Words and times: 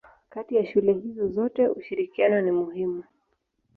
Kati 0.29 0.55
ya 0.55 0.65
shule 0.65 0.93
hizo 0.93 1.27
zote 1.27 1.67
ushirikiano 1.67 2.41
ni 2.41 2.51
muhimu. 2.51 3.03